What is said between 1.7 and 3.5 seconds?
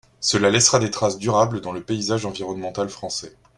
le paysage environnemental français.